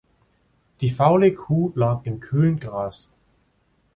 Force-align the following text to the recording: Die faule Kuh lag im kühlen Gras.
Die 0.79 0.89
faule 0.89 1.31
Kuh 1.31 1.71
lag 1.75 2.03
im 2.07 2.19
kühlen 2.19 2.59
Gras. 2.59 3.11